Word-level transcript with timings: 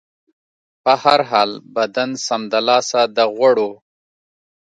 په 0.83 0.93
هر 1.03 1.19
حال، 1.29 1.49
بدن 1.75 2.09
سمدلاسه 2.27 3.01
د 3.15 3.17
غوړو 3.35 3.71